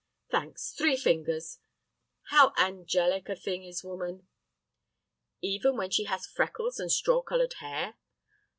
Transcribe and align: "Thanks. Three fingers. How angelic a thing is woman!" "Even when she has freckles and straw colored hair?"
"Thanks. 0.31 0.71
Three 0.73 0.97
fingers. 0.97 1.59
How 2.31 2.53
angelic 2.57 3.29
a 3.29 3.35
thing 3.35 3.63
is 3.63 3.83
woman!" 3.83 4.25
"Even 5.41 5.77
when 5.77 5.91
she 5.91 6.05
has 6.05 6.25
freckles 6.25 6.79
and 6.79 6.91
straw 6.91 7.21
colored 7.21 7.53
hair?" 7.59 7.93